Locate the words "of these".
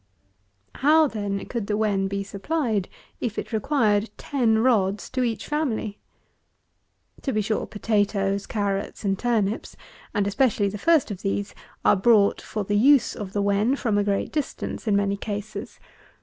11.11-11.53